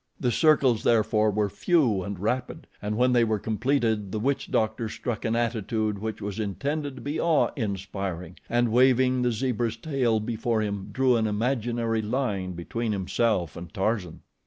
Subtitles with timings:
[0.19, 4.89] The circles therefore were few and rapid, and when they were completed, the witch doctor
[4.89, 10.19] struck an attitude which was intended to be awe inspiring and waving the zebra's tail
[10.19, 14.21] before him, drew an imaginary line between himself and Tarzan.